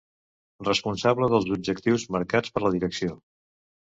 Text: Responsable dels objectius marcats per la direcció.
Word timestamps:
Responsable 0.69 1.29
dels 1.33 1.45
objectius 1.57 2.07
marcats 2.17 2.57
per 2.57 2.65
la 2.65 2.73
direcció. 2.79 3.13